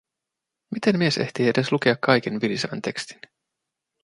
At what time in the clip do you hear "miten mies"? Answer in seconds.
0.75-1.17